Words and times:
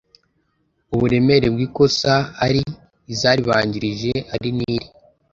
Uburemere 0.93 1.47
bw’ikosa 1.53 2.13
ari 2.45 2.61
izaribanjirije 3.13 4.13
ari 4.33 4.49
n’iri 4.57 4.87